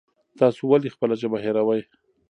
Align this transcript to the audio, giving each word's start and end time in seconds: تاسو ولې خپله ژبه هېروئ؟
تاسو 0.39 0.61
ولې 0.69 0.93
خپله 0.95 1.15
ژبه 1.21 1.37
هېروئ؟ 1.43 1.81